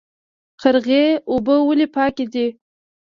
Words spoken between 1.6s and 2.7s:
ولې پاکې دي؟